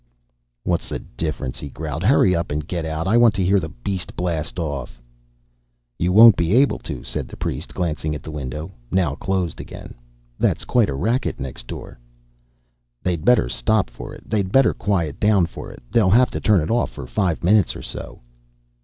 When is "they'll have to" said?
15.91-16.39